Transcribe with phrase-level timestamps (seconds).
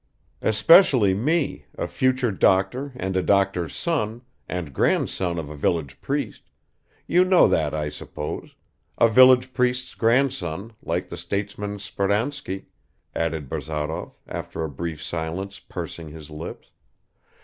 [0.41, 6.41] "Especially me, a future doctor and a doctor's son, and grandson of a village priest...
[7.05, 8.55] you know that, I suppose...
[8.97, 12.65] a village priest's grandson, like the statesman Speransky,"
[13.15, 16.71] added Bazarov, after a brief silence, pursing his lips.